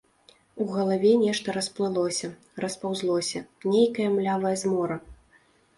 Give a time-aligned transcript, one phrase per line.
[0.63, 2.31] У галаве нешта расплылося,
[2.67, 5.03] распаўзлося, нейкая млявая змора.